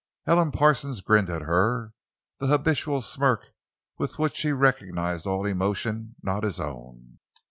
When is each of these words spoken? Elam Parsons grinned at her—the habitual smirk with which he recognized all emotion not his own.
Elam 0.25 0.51
Parsons 0.51 0.99
grinned 1.01 1.29
at 1.29 1.43
her—the 1.43 2.47
habitual 2.47 3.03
smirk 3.03 3.51
with 3.99 4.17
which 4.17 4.41
he 4.41 4.51
recognized 4.51 5.27
all 5.27 5.45
emotion 5.45 6.15
not 6.23 6.43
his 6.43 6.59
own. 6.59 7.19